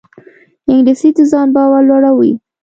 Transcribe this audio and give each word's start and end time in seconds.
انګلیسي 0.71 1.09
د 1.15 1.19
ځان 1.31 1.47
باور 1.55 1.81
لوړوي 1.89 2.31